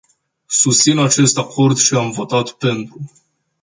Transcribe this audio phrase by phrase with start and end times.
[0.47, 3.11] Susțin acest acord și am votat "pentru”.